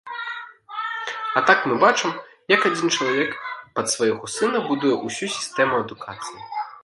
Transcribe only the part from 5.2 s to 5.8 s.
сістэму